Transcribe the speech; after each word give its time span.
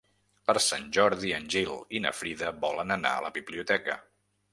Per 0.51 0.53
Sant 0.67 0.85
Jordi 0.97 1.33
en 1.39 1.45
Gil 1.55 1.69
i 1.99 2.01
na 2.05 2.13
Frida 2.21 2.49
volen 2.65 2.95
anar 2.97 3.13
a 3.19 3.21
la 3.27 3.33
biblioteca. 3.37 3.99